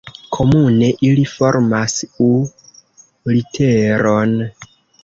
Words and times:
Komune 0.35 0.87
ili 1.09 1.25
formas 1.33 1.99
U-literon. 2.29 4.37